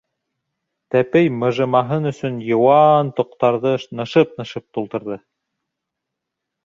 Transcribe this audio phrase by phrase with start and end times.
[0.93, 5.19] Тәпей мыжымаһын өсөн йыуан тоҡтарҙы нышып-нышып тултырҙы.